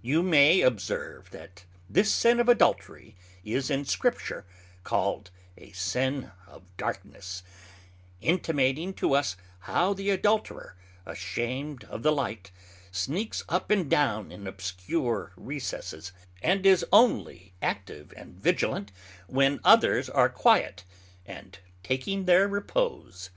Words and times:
You 0.00 0.22
may 0.22 0.62
observe, 0.62 1.28
that 1.32 1.66
this 1.86 2.10
sin 2.10 2.40
of 2.40 2.48
Adultery 2.48 3.14
is 3.44 3.68
in 3.68 3.84
Scripture 3.84 4.46
called 4.84 5.30
a 5.58 5.70
sin 5.72 6.30
of 6.48 6.62
darkness; 6.78 7.42
intimating 8.22 8.94
to 8.94 9.12
us, 9.12 9.36
how 9.58 9.92
the 9.92 10.08
Adulterer, 10.08 10.78
asham'd 11.06 11.84
of 11.90 12.02
the 12.02 12.10
light, 12.10 12.50
sneaks 12.90 13.44
up 13.50 13.70
and 13.70 13.90
down 13.90 14.32
in 14.32 14.46
obscure 14.46 15.34
recesses, 15.36 16.10
and 16.42 16.64
is 16.64 16.82
onely 16.90 17.52
active 17.60 18.14
and 18.16 18.36
vigilant 18.40 18.92
when 19.26 19.60
others 19.62 20.08
are 20.08 20.30
quiet 20.30 20.84
and 21.26 21.58
taking 21.82 22.24
their 22.24 22.48
repose. 22.48 23.28